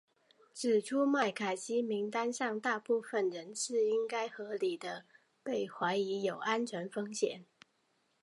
[0.55, 5.05] 指出麦卡锡名单上大部分人是应该合理地
[5.43, 7.45] 被怀疑有安全风险。